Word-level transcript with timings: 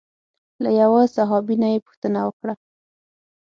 له 0.63 0.69
یوه 0.81 1.01
صحابي 1.15 1.55
نه 1.63 1.67
یې 1.73 1.79
پوښتنه 1.85 2.19
وکړه. 2.23 2.53